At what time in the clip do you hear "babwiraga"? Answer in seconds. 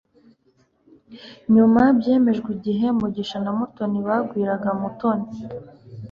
4.07-4.69